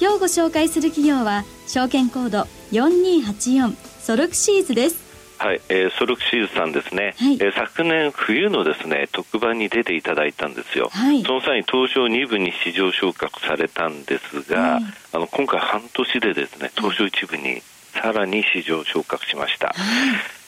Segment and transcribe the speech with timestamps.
[0.00, 5.10] 今日ご紹介する企業は証券コード4284ソルクシーズです。
[5.36, 14.82] はい、えー、ソルクシーズさんですね、はい、えー、昨年冬のですね特番に出ていただいたんですよ、はい、その際に東証2部に市場昇格されたんですが、はい、
[15.12, 19.74] あの今回半年でですね東証1部にさらに市場昇格しました、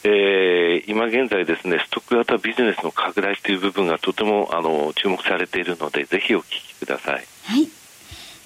[0.05, 7.25] えー、今現在ですねストック型ビジネスの拡大という部分がとてもあの注目されているのでぜひお聞きください。
[7.45, 7.82] はい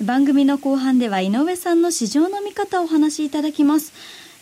[0.02, 3.94] 番組の後半では井上さんの市場の見方をお話しいただきます。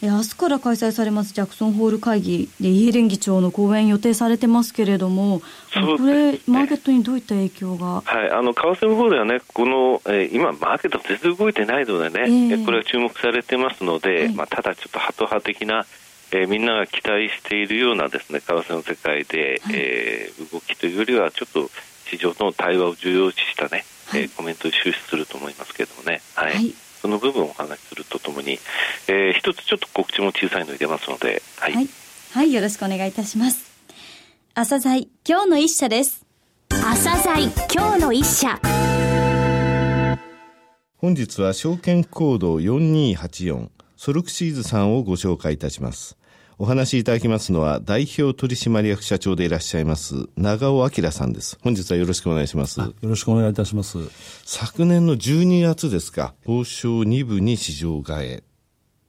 [0.02, 5.40] 明日から開催されますジャクソンホール会議でイエレン議長の講演予定されてますけれども、
[5.76, 15.86] ね、これ、マーケットにどういった影響が、はい、あの為替の方ではね、この、えー、今、マーケット全然動いてないのでね、えー、これは注目されてますので、はい、まあ、ただちょっとハト派的な、
[16.32, 21.70] えー、みんなが期待しているようなですね為替の世界で、はい、えー、動きというよりは、ちょっと
[22.10, 26.22] 市場との対話を重要視したね、はい、えー、コメントを終始すると思いますけれどもね。
[26.34, 28.58] はい、はいその部分をお話しするとともに、
[29.08, 31.88] えー、一つちょっと告知も小さいの入れますので、はい、はい、
[32.32, 33.70] はい、よろしくお願いいたします。
[34.54, 36.24] 朝鮮今日の一社です。
[36.70, 38.58] 朝鮮今日の一社。
[40.96, 46.16] 本日は証券コード4284ソルクシーズさんをご紹介いたします。
[46.56, 51.58] お話しいただきますのは、代表取締役社長でいらっしゃいます、長尾明さんです。
[51.62, 52.78] 本日はよろしくお願いします。
[52.78, 53.98] よろしくお願いいたします。
[54.44, 58.44] 昨年の12月ですか、東証2部に市場替え。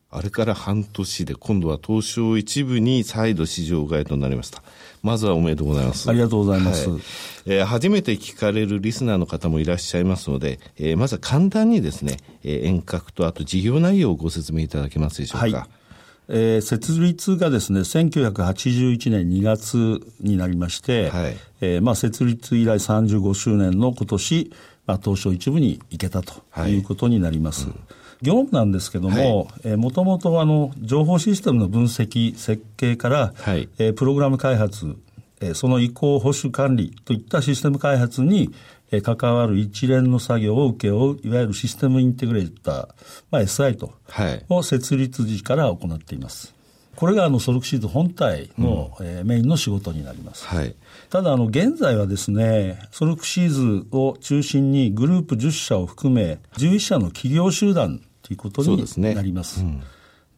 [0.10, 4.64] あれから半年で、今度は東証1部に再度市場替えとなりました。
[5.04, 6.10] まずはおめでとうございます。
[6.10, 6.90] ありがとうございます。
[6.90, 7.02] はい、
[7.46, 15.58] えー、初めて聞かれるリスナーの方もいらっしゃいますので、えー、まずは簡単にですね、えー、遠隔とあと事業内容をご説明いただけますでしょうか。
[15.58, 15.85] はい
[16.28, 24.52] えー、設立がですね、1981年2月になりまして、はい、えー、まあ、設立以来35周年の今年、
[24.88, 26.34] まあ、東証一部に行けたと
[26.68, 26.78] い。
[26.80, 27.66] うことになります。
[27.66, 27.80] はいうん。
[28.22, 34.96] 業務なんですけども、もともとあの情報システムの分析、設計から、はい、えー、プログラム開発、
[35.42, 38.54] えー、その移行、保守管理といったシステム開発に、
[38.92, 42.88] えー、関わる一連の作業を請け負う、いわゆるシステムインテグレーター、
[43.32, 46.56] まあ、SI と、はい、を設立時から行っています。
[46.96, 50.48] これがあのソルクシーズ本体の、うん、えー、メインの仕事になります。
[50.48, 50.76] はい、
[51.10, 58.78] ただあの現在はですね、ソルクシーズを中心にグループ10社を含め11社の企業集団ということに
[59.14, 59.56] なります。
[59.56, 59.84] すね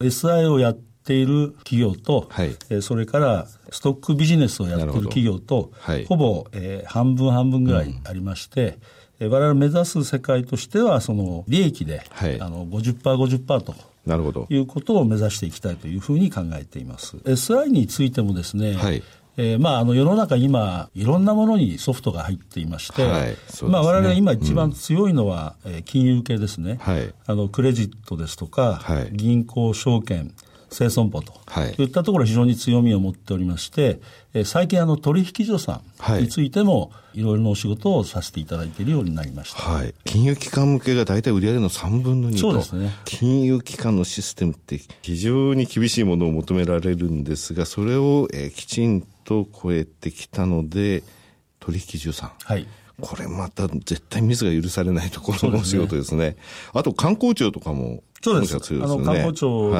[0.00, 8.78] うん、SI をやっている企業と、はい、えー、それからストックビジネスをやっている企業と、はい、ほぼ、えー、半分半分ぐらいありまして、
[9.18, 13.74] うん、我々目指す世界としては、その利益で、はい、あの50%、50%と。
[14.04, 14.46] なるほど。
[14.50, 17.16] いうことを目指していきたいというふうに考えています。
[17.24, 19.02] SI についてもですね、はい、
[19.38, 23.22] えー、まあ、あの世の中今、いろんなものにソフトが入っていまして、はい。
[23.30, 30.34] ね、まあ、我々今一番強いのは、うん、えー、金融系ですね、はい、あのクレジットですとか、はい、銀行、証券、
[30.70, 34.00] 生損保と、はい、いったところ非常に強みを持っておりまして、
[34.34, 35.80] えー、最近あの取引所さ
[36.16, 39.60] んについても、いろいろなお仕事をさせていただいているようになりました。
[39.60, 39.94] はい。
[40.04, 42.38] 金融機関向けが大体売上の3分の2と。
[42.38, 42.94] そうですね。
[43.04, 51.02] 金融機関のシステムって非常に厳しいものを求められるんですが、それを、えー、きちんと超えてきたので、
[51.58, 52.32] 取引所さん。
[52.44, 52.66] はい。
[53.00, 56.32] これまた絶対ミスが許されないところのお仕事ですね。
[56.32, 56.42] すね
[56.72, 58.58] あと観光庁とかもそうです。
[58.58, 59.72] ですね、あの、観光庁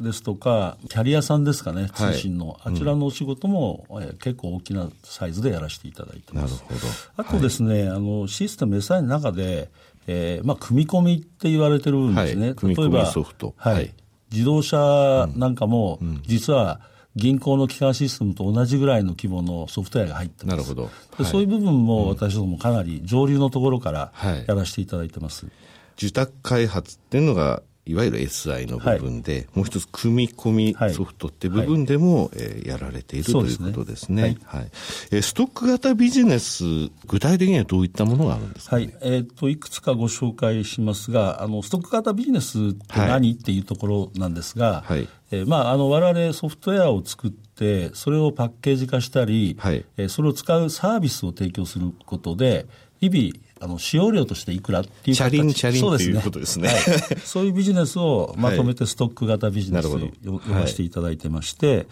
[0.00, 6.54] ですとか、はい、キャリアさんですかね、通信の、はい、あちらのお仕事も、うん、え結構大きなサイズでやらせていただいてます。
[6.54, 6.92] なるほど。
[7.16, 9.70] あとですね、はい、あの、システム SI の中で、
[10.06, 12.54] えー、まあ、組み込みって言われてるんですね。
[12.54, 13.54] 組み込みソフト。
[13.56, 13.92] はい。
[14.30, 16.80] 自動車なんかも、実は、
[17.16, 20.56] 銀行の基幹システムと同じぐらいの規模のソフトウェアが入ってます。
[20.56, 20.82] なるほど。
[20.84, 20.90] は
[21.20, 24.12] い、そういう部分も私どもかなり上流のところから
[24.46, 25.46] やらせていただいてます。
[25.46, 25.54] はい、
[25.96, 34.22] 受託開発っていうのがいわゆる SI の部分で、はい、もう一つ組み込みソフトって部分でも、はい、えー、やられているということですね。
[34.22, 34.70] はい、はい、
[35.12, 36.64] えー、ストック型ビジネス、
[37.06, 38.94] 具体的にはどういったものがあるんですか、ね、はい。
[39.02, 45.08] えっ、ー、と、いくつかご紹介しますが、あの、ストック型ビジネスって何、っていうところなんですが、はい。
[45.30, 52.66] えー、まあ、あの、我々ソフトウェアを作って、それをパッケージ化したり、はい、えー、それを使うサービスを提供することで、
[53.00, 55.16] 日々、あの使用料としていくらっていう形。
[55.16, 56.68] チャリンチャリンということですね。
[56.68, 56.78] はい、
[57.24, 59.98] そういうビジネスをまとめてストック型ビジネスと
[60.30, 61.86] 呼ばせていただいてまして、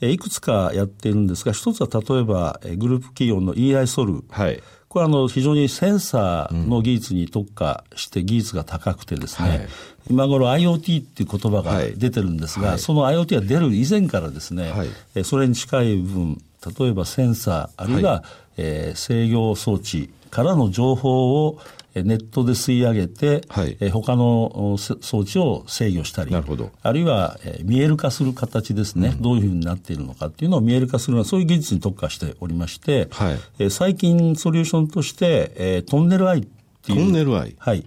[0.00, 4.24] はい、いくつかやっているんですが、一つは例えばグループ企業の EI ソル。
[4.30, 4.62] はい。
[4.90, 9.68] これはあの非常にセンサーの技術に特化して技術が高くてですね、はい、
[10.10, 14.84] 今頃 IoT っていう言葉が出てるんですが、はい、その IoT が出る以前からですね、は
[15.14, 16.42] い、それに近い部分、
[16.78, 18.22] 例えばセンサー、あるいは、はい、
[18.58, 21.58] えー、制御装置からの情報を
[21.94, 26.70] ネットで吸い上げて、はい、え他の装置を制御したり、なるほど。
[26.82, 33.38] あるいは、え見える化する形ですね、うん、どういうふうになっているのかっていうのを見える化するのは、そういう技術に特化しておりまして、はい。
[33.58, 36.98] え最近ソリューションとして、えトンネルアイっていう。
[36.98, 37.56] トンネルアイ。
[37.58, 37.84] はい。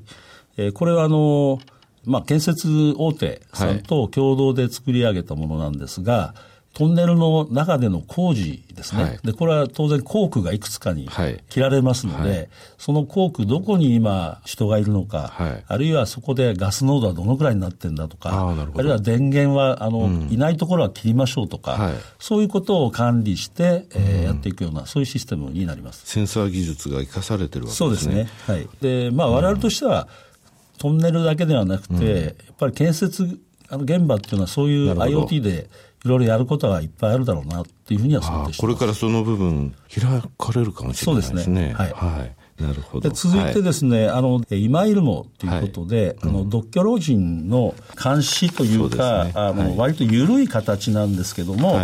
[0.57, 1.59] えこれはあの、
[2.05, 11.07] まあ、建設大手さんと共同で作り上げたものなんですが、はいトンネルの中での工事ですね、はい、でこれは当然工区がいくつかに
[11.49, 12.49] 切られますので、はい、
[12.79, 26.05] その工区どこに今人がいるのか、はい、あるいはそこでガス濃度はどのくらいになってるんだとかあるいは電源はあの、うん、いないところは切りましょうとか、そういうことを管理して、えー、やっていくようなそういうシステムになります。
[26.05, 27.75] センサー技術が生かされてるわけですね。
[27.75, 28.29] そうですね。
[28.47, 28.67] はい。
[28.81, 30.07] でまあ、我々としては、
[30.79, 33.39] トンネルだけではなくて、うん、やっぱり建設
[33.69, 35.69] あの現場っていうのはそういう IoT で
[36.05, 40.03] いろいろやることはいっぱいあるだろうなっていうふうには想定してこれからその部分開
[40.37, 41.43] かれるかもしれないですね。
[41.43, 41.73] そうですね。
[41.73, 41.91] はい。
[41.91, 42.35] はい。
[42.61, 43.09] なるほど。
[43.09, 51.79] 続いてですね、はい、あの今いるもということで、はい、あの独居老人の監視というか、うね、あの、はい、割と緩い形なんですけども、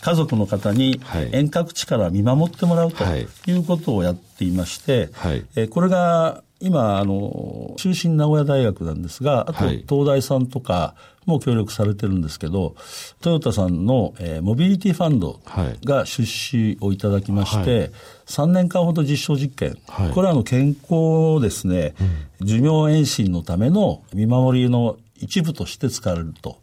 [0.00, 1.00] 家族の方に
[1.32, 3.52] 遠隔地から見守ってもらうとい。
[3.52, 5.10] うことをやっていまして、
[5.56, 10.94] えこれが今、あの、中心名古屋大学なんですが、あと東大さんとか
[11.26, 12.76] も協力されてるんですけど、
[13.20, 15.40] トヨタさんの、えー、モビリティファンド
[15.84, 17.90] が出資をいただきまして、はい、
[18.26, 21.94] 3年間ほど実証実験、はい、これはあの健康をですね、
[22.40, 26.58] うん、寿命延伸のための見守りの一部として使われると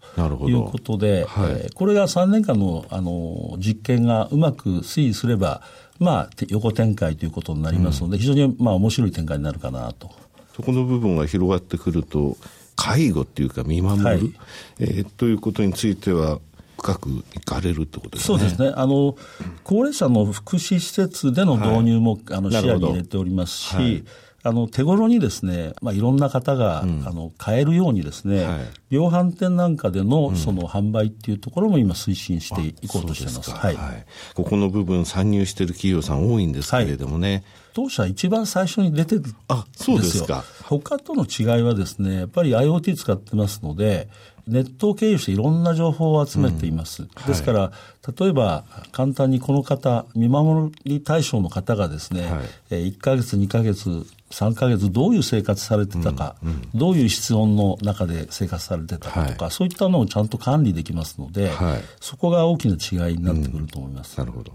[0.48, 5.62] いうことで、はい、えー、これが3年間のあの実験がうまく推移すれば、
[5.98, 10.12] まあ、横展開ということになりますので、うん、非常にまあ面白い展開になるかなと。
[10.56, 12.36] そこの部分が広がってくると、
[12.76, 14.34] 介護っていうか見守る、はい、
[14.80, 16.40] えー、ということについては、
[16.78, 18.38] 深く行かれるってことですね。
[18.40, 18.72] そうですね。
[18.74, 19.18] あの、
[19.64, 24.04] 高齢者の福祉施設での導入も、はい、あの視野に入れておりますし、はい
[24.42, 28.60] あの手頃にですね、まあ、いろんな方が、うん、あの買えるようにですね、はい、
[28.90, 33.52] 量販店なんかでのその販売っていうところも今推進していこうとしています。
[33.52, 34.06] はい、はい、
[34.36, 37.32] ここの部分参入している企業さん多いんですけれどもね。
[37.34, 37.44] はい、
[37.74, 39.38] 当社一番最初に出てるんですよ。
[39.50, 40.46] あ、そうですか。
[40.64, 44.08] 他との違いはですね、やっぱり IoT 使ってますので、
[44.48, 47.04] ネットを経由していろんな情報を集めています。
[47.04, 47.72] うんはい、ですから、
[48.18, 52.32] 例えば簡単にこの方、見守り対象の方がですね、
[52.70, 64.54] はい、1ヶ月、2ヶ月、3か月どういう生活されてたか、うんうん、どういう室温の中で生活されてたかとか、はい、そういったのをちゃんと管理できますので、はい、そこが大きな違いになってくると思います、うん、なるほど。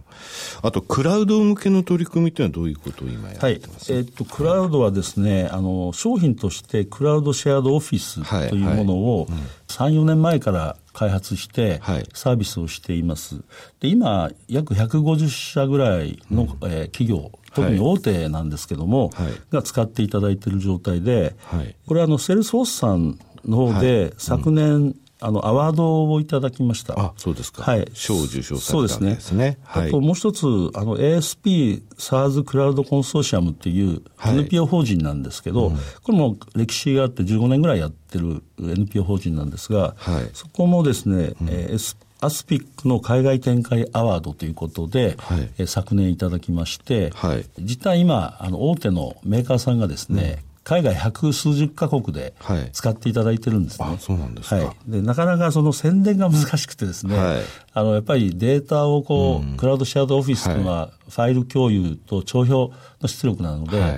[0.62, 3.93] あと、クラウド向けの取り組みというのはどういうことを今やってます？
[3.93, 9.26] はい、えー、っと、クラウドはですね、あの、商品としてクラウドシェアドオフィスというものを
[9.69, 11.81] 3、4年前から開発して
[12.15, 13.43] サービスをしています。
[13.81, 27.00] で今約150社ぐらいの、うん、えー、企業特に大手なんですけども、はい、が使っていただいている状態で、はい、これあのセールスフォースさんの方で、昨年、うんあの、アワードをいただきました。
[27.00, 27.62] あ、そうですか。
[27.62, 27.88] はい。
[27.94, 29.58] 賞を受賞されたんですね。
[29.62, 29.88] はい。
[29.88, 30.44] あともう一つ、
[30.75, 50.54] あの、ASP SARS クラウドコンソーシアムっていう NPO 法人なんですけど、はいうん、これも歴史があって15年ぐらいやってる NPO 法人なんですが、はい、そこもですね、うん、えー、アスピックの海外展開アワードということで、はい、え昨年いただきまして、はい、実は今、あの大手のメーカーさんがですね、うん。
[50.64, 52.35] 海外百数十カ国で
[52.73, 53.87] 使っていただいてるんですね。
[53.87, 55.02] はい、あそうなんですか、はい、で。
[55.02, 57.43] なかなかその宣伝が難しくてですね、はい、
[57.75, 63.88] あのやっぱりデータをこう、うん、クラウドシェアードオフィスというのは、ファイル共有と帳票の出力なので、は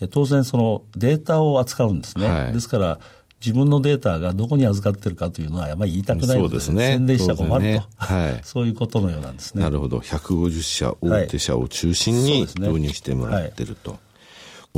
[0.00, 2.50] い、当然そのデータを扱うんですね。
[2.52, 2.98] ですから、
[3.40, 9.62] 自分のデータがどこに預かってるかというのは、あまり言いたくないので、でね、宣伝したら困ると、ね、はい、 そういうことのようなんですね。
[9.62, 13.98] なるほど、150社、大手社を中心に導入してもらってると。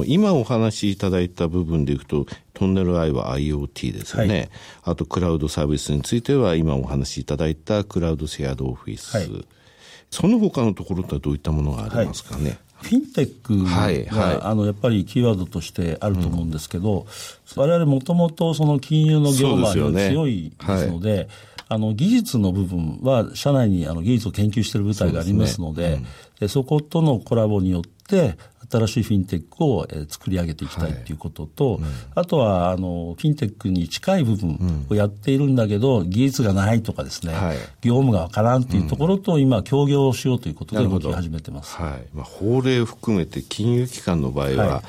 [0.07, 4.49] 今お話しいただいた部分でいくと、トンネルアイは IoT ですよね、はい、
[4.93, 9.29] あとクラウドサービスについては、今お話しいただいたクラウドシェアドオフィス、はい、
[10.11, 12.59] その他のところってどういったものがありますかね？
[12.80, 17.06] はいフィンテックが、はいはい、あのやっぱりキーワードとしてあると思うんですけど、
[17.56, 21.28] うん、我々もともとその金融の業務は強いですので、ね
[21.70, 26.06] あの技術の部分は社内にあの技術を研究している部隊がありますので、そ、ね。
[26.40, 28.38] うん、そことのコラボによって
[28.71, 31.83] 新しいフィンテックを、えー、作り上げていきたいということと、はい。
[31.83, 42.07] うん、あとはあのフィンテックに近い部分をやっているんだけど、技術がないとかですね、はい、業務がわからんというところと、今協業をしようということで動き始めてます、はい。
[42.15, 44.83] まあ、法令を含めて金融機関の場合は、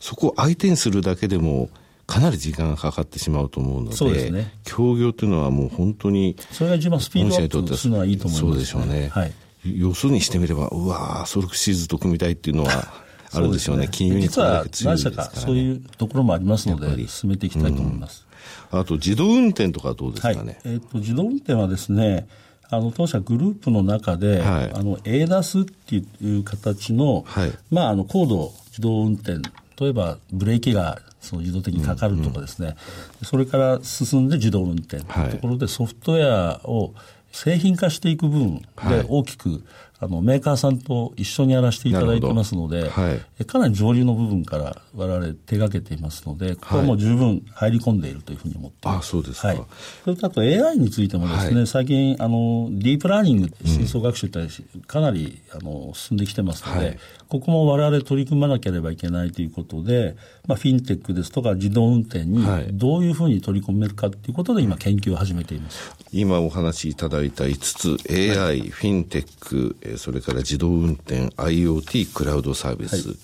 [0.00, 1.68] そこを相手にするだけでも
[2.10, 4.52] かなり時間がかかってしまうと思うので、そうですね。
[4.64, 9.08] 協業というのはもう本当に、それが一番スピードアップするのはいいと思います、ね、そうでしょうね。
[9.08, 9.32] はい。
[9.64, 12.92] 要するにしてみれば、うわソルクシーズと組みたいっていうのは、
[13.32, 13.88] あるでしょうね。
[13.90, 18.26] 金融に実は何社かそういうところもありますので、進めていきたいと思います。
[18.72, 20.36] うん、あと、自動運転とかどうですかね？
[20.36, 22.26] はい、えっ、ー、と、自動運転はですね、
[22.72, 29.38] あの当社グループの中で、はい、あの ADAS っていう形の、はい、まああの高度自動運転
[29.78, 32.78] 例えばブレーキがその自動的にかかるとかですね、うんうん、
[33.24, 36.94] それから進んで自動運転というところでソフトウェアを
[37.32, 39.64] 製品化していく分で大きく
[40.02, 49.08] あのメーカーさんと一緒にやらせていただいてますので、はい、かなり上流の部分から我々手がけていますので、ここはもう十分入り込んでいるというふうに思っています。
[49.08, 49.48] あそうですか。
[49.48, 49.62] はい、
[50.04, 54.40] それとあと AI についてもですね、はい、最近あのディープラーニング、深層学習って
[54.86, 60.16] かなりあの進んできてますので、ここも我々取り組まなければいけないということで、
[60.48, 65.94] まあ、フィンテックですとか自動運転にどういうふうに取り込めるかということで今研究を始めています。
[66.12, 73.08] 今お話しいただいた5つ、AI、フィンテック、それから自動運転、IoT、クラウドサービス。
[73.08, 73.16] はい、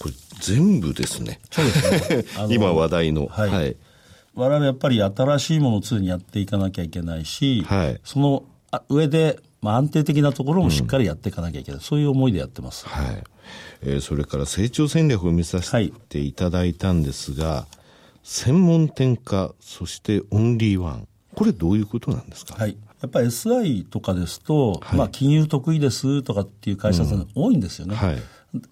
[0.00, 1.40] これ全部ですね。
[1.50, 2.24] そうですね。
[2.54, 3.26] 今話題の。
[3.26, 3.50] はい。
[3.50, 3.76] はい、
[4.34, 8.44] 我々やっぱり新しいものを常にやっていかなきゃいけないし、はい、その
[8.88, 12.86] 上でまあ、安定的なところもしっかりやっていかなきゃいけない、うん、そういう思いでやってます。
[12.86, 13.24] はい。
[13.82, 17.76] えー、それから成長戦略を見させていただいたんですが、はい、
[18.22, 21.08] 専門店化、そしてオンリーワン。
[21.34, 22.54] これどういうことなんですか？
[22.54, 22.76] はい。
[23.00, 27.94] やっぱり SI とかですと、はい、まあ、金融得意ですとかっていう会社さん多いんですよね。
[27.94, 28.18] うん、はい。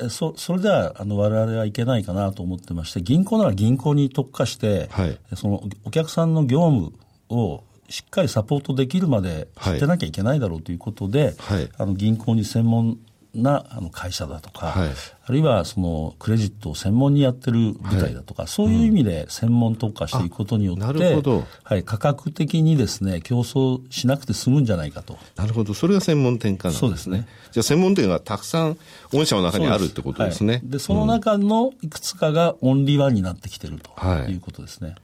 [0.09, 6.93] そそれではあの我々はいけないかなと思ってまして銀行なら銀行に特化して、はい、そのお客さんの業務
[7.29, 12.99] をしっかりサポートできるまで知ってなきゃいけないだろうということで、はい、あの銀行に専門
[13.37, 14.89] なあの会社だとか、はい、
[15.27, 25.19] あるいはそのクレジットを専門にやってる部隊だとか、はい、そういう意味で専門特化していくことによって、なるほどはい、価格的にですね競争しなくて済むんじゃないかと。
[25.37, 26.89] なるほど、それが専門店化なんですね。
[26.89, 27.29] そうですね。
[27.53, 28.79] じゃあ専門店がたくさん
[29.13, 30.61] 御社の中にあるってことですね。
[30.65, 33.91] で、はい、その中のいくつかがオンリーワンになってきてると
[34.29, 34.95] いうことですね。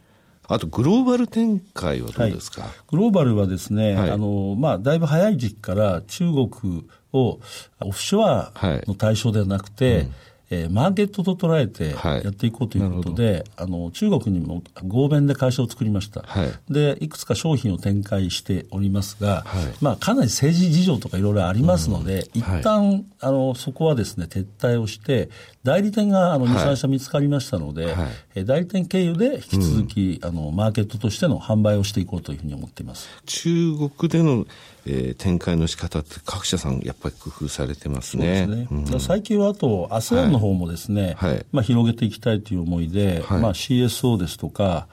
[0.48, 7.40] あとグローバル展開はどうですか、はい、グローバルはですね、はい、あの、まあ、だいぶ早い時期から中国を
[7.80, 8.52] オフショア
[8.86, 10.02] の対象ではなくて、はい。
[10.02, 10.14] うん。
[10.54, 25.30] えー、マーケットと捉えてやっていこうということで、はい、あの中国にも合弁で会社を作りました、はい、でいくつか商品を展開しておりますが、はい、まあ、かなり政治事情とかいろいろありますので、うん、一旦、あのそこはですね撤退をして
[25.64, 33.08] 代理店があの2、3社見つかりましたので、はい、代理店経由で引き続き、うん、あのマーケットとしての販売をしていこうというふうに思っています。
[33.24, 34.44] 中国での
[34.84, 38.46] えー、展開の仕方って各社さんやっぱり工夫されてますね。
[38.46, 38.84] そうですね。
[38.92, 44.88] うん、最近はあと ASEAN の方もですね、はい、まあ広げていきたいという思いで、はい、まあ CSO ですとか、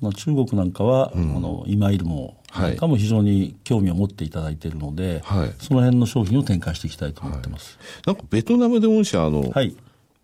[0.00, 7.78] まあ中国なんかは、うん、あの今いるもなんかも非常に興味を持っていただいているので、はい、その辺の商品を展開していきたいと思ってます。
[8.06, 9.76] なんかベトナムで御社あの、はい、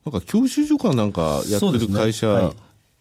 [0.05, 2.53] なんか教習所かなんかやってる会社、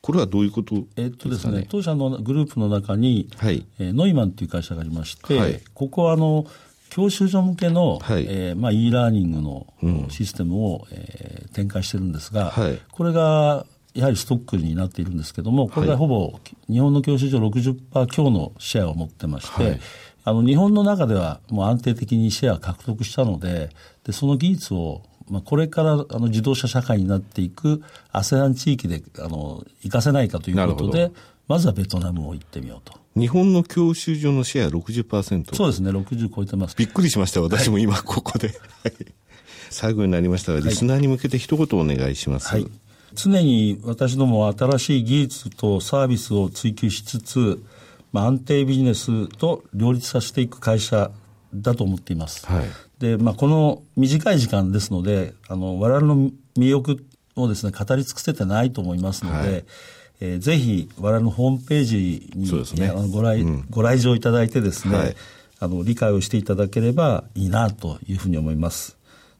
[0.02, 6.46] これはどういうことですか、ね、えっとですね、当社のグループの中に、はい、えー、ノイマンという会社がありまして、はい、ここはあの、
[6.90, 8.26] 教習所向けの、はい。
[8.28, 9.68] えーまあ、e ラーニングの
[10.10, 16.40] システムを、うん、えー、展開してるんですが、はい、これがやはりストックになっているんですけども、これがほぼ
[16.70, 19.80] 日本の教習所60%強のシェアを持ってまして、はい、
[20.24, 23.70] あの日本の中ではもう安定的にシェア獲得したので、
[24.04, 31.12] でその技術をまあ、これからあの自動車社会になっていく ASEAN 地域であの活かせないかということで、
[31.48, 32.94] まずはベトナムを行ってみようと。
[33.16, 36.76] 日本の教習所のシェア60%そうですね、60超えてます。
[36.76, 38.50] びっくりしました、私も今ここで。
[38.50, 38.54] は
[38.90, 38.94] い、
[39.70, 42.50] 最後になりましたが、リスナーに向けて一言お願いします。
[42.50, 42.68] はい、
[43.14, 47.64] 常に私ども新しい技術とサービスを追求しつつ、
[48.12, 51.12] まあ、安定ビジネスと両立させていく会社
[51.54, 52.46] だと思っています。
[52.46, 52.66] はい、
[53.00, 59.66] で、まあ、この短い時間ですので、あの、我々の魅力をですね、語り尽くせてないと思いますので、はい、
[60.20, 65.16] えー、ぜひ我々のホームページに、ね、あのご来、うん、ご来場いただいてですね、はい、
[65.60, 68.98] あの、理解をしていただければいいなというふうに思います。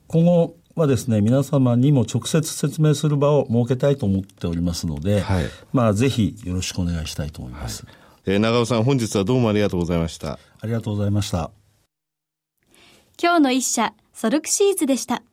[0.08, 7.86] 今後はですね、皆様にも直接説明する場を設けたいと思っておりますので、はい、まあ、ぜひよろしくお願いしたいと思います。
[7.86, 7.96] はい、
[8.28, 10.34] えー、長尾さん、本日はどうもありがとうございました。
[10.60, 11.50] ありがとうございました。
[13.20, 15.24] 今日の一社、ソルクシーズでした。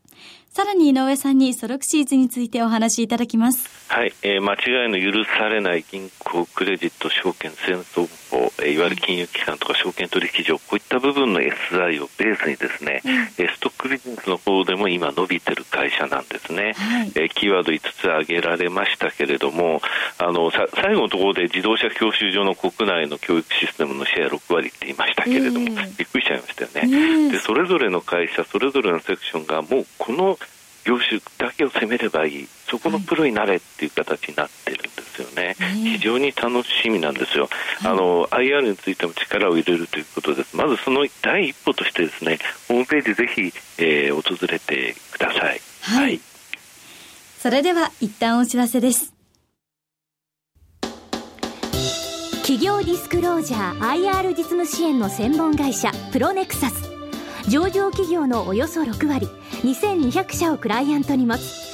[0.56, 3.68] さらに井上さんにソロクシーズについてお話しいただきます。
[3.88, 16.74] はい、えー、間違いの許されない銀行、クレジット、証券、戦争法、えー、いわゆる金融機関とか証券取引所、こういった部分の SI をベースにですね、うん、ストックビジネスの方でも今伸びてる会社なんですね。
[16.74, 19.80] はい、えー、キーワード5つ挙げられましたけれども、
[20.18, 27.38] あのさ最後のところで自動車教習所の国内の教育システムのシェア6割って言いましたけれども、えー、びっくりしちゃいましたよね、えー、で。
[27.38, 30.38] それぞれの会社、それぞれのセクションがもうこの
[30.84, 37.48] 業種だけを攻めればいい、そこのプロになれっていう形になってるんですよね、はい、非常に楽しみなんですよ、
[37.80, 45.60] はい、あの IR についても力を入れるということです、まずその第一歩としてですねホームページぜひ、えー、訪れてください。
[45.82, 46.20] はい、はい、
[47.38, 49.12] それでは一旦お知らせです。
[52.42, 56.90] 企業ディスクロージャー IR 実務支援の専門会社プロネクサス。
[57.48, 59.26] 上場企業のおよそ6割
[59.62, 61.73] 2200社をクライアントに持つ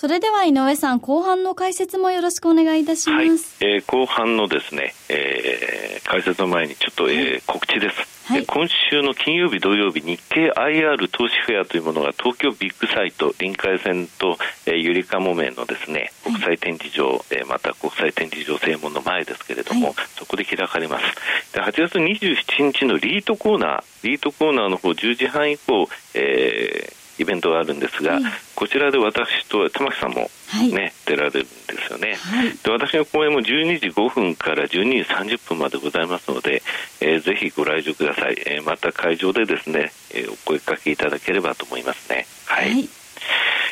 [0.00, 3.62] それでは井上さん、後半の解説もよろしくお願いいたします。
[3.62, 8.32] はい、えー、後半のですね、えー、解説の前にちょっと、えー、告知です。
[8.32, 21.52] はい、今週の金曜日、土曜日、日経 IR 投資フェアというものが東京ビッグサイト、臨海線と、えー、ゆりかもめのですね、国際展示場、はい、えー、また国際展示場正門の前ですけれども、はい、そこで開かれます。
[21.52, 28.22] で8月27日のリートコーナー、リートコーナーの方10時半以降、えーイベントがあるんですが、はい、
[28.54, 31.48] こちらで私と玉木さんもね、はい、出られるんで
[31.86, 36.62] すよね、はい、で私の講演も12時5分から12時30分までございますので、
[37.00, 42.26] えー、ぜひご来場ください、えー、また会場でですね、えー、お声かけいただければと思いますね。
[42.46, 42.88] はい、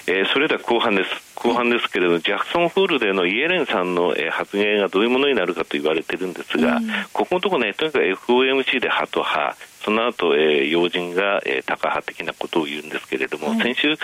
[0.07, 13.95] えー、それでは後半です後半ですけれども、ジャクソンホールでのイエレンさんの、えー、発言がどういうものになるかと言われてるんですが、うん、ここのところね、とにかく FOMC で派と派、その後、えー、要人が、えー、タカ派的なことを言うんですけれども、先週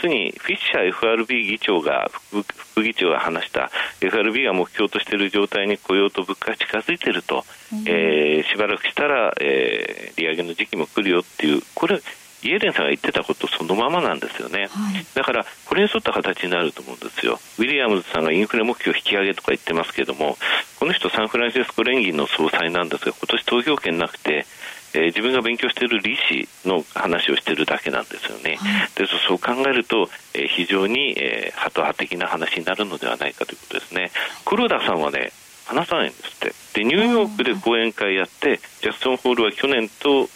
[0.00, 3.70] 末にフィッシャー FRB 議長が副、副議長が話した
[4.02, 11.98] FRB が目標としている状態に雇用と物価が近づいていると、うん、えー、しばらくしたら、えー、利上げの時期も来るよっていう、これ、
[12.42, 20.36] イエレンさんが言ってたことそのままなんですよね、はい、だからこれに沿った形になると思うんですよ、ウィリアムズさんがインフレ目標引き上げとか言ってますけども、
[20.78, 24.46] この人、サンフランシスコ連銀の総裁なんですが、今年投票権なくて、
[24.94, 28.56] えー、自分が勉強している利子の話をしているだけなんですよね。
[28.56, 34.10] はい、でそう考えると、えー、非常に、えー、ハト派的な話になるのではないかということですね。
[34.44, 35.32] 黒田さんはね
[35.64, 36.80] 話さないんですって。
[36.80, 40.28] でニューヨークで講演会やってジャクソンホールは去年と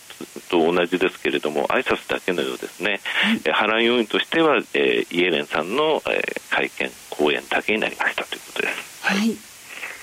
[0.48, 9.06] と同じですけれども挨拶だけのようですね、はい、波乱要因としては、えー、イエレンさんの、えー、会見講演だけになりましたということです。
[9.06, 9.36] はい、はい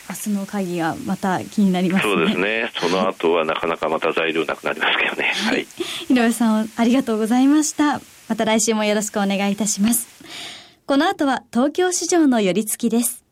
[0.10, 2.72] 明日の会議がまた気になります、ね、そうですね。
[2.76, 5.34] その後はなかなかまた材料なくなりますけどね。
[5.34, 5.66] はい。
[6.10, 8.02] 井上さんありがとうございました。
[8.28, 10.08] また来週もよろしくお願いいたします。
[10.86, 13.24] この後は東京市場の寄り付きです。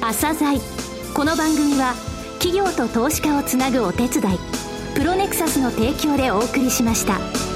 [0.00, 0.58] 朝鮮
[1.14, 1.94] この番組は
[2.38, 4.53] 企業と投資家をつなぐお手伝い。
[4.94, 7.53] プロネクサスの提供でお送りしました。